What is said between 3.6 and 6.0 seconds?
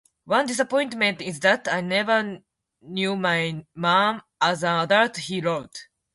mum as an adult, he wrote.